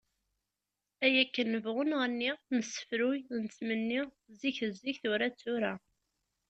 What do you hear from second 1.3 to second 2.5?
nebɣu nɣenni,